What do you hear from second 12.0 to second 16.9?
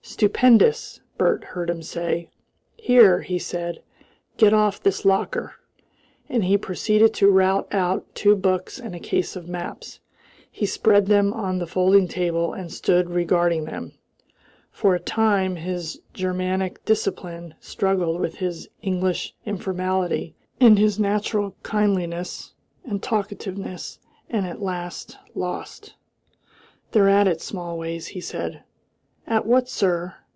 table, and stood regarding them. For a time his Germanic